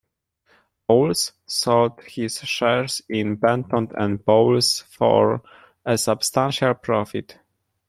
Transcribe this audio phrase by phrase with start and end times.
[0.87, 5.43] Bowles sold his shares in Benton and Bowles for
[5.85, 7.37] a substantial profit.